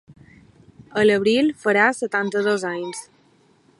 A 1.01 1.03
l’abril 1.09 1.51
farà 1.65 1.85
setanta-dos 1.99 2.67
anys. 2.71 3.05